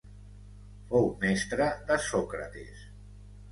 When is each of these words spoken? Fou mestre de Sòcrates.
Fou 0.93 1.05
mestre 1.27 1.69
de 1.93 2.01
Sòcrates. 2.09 2.83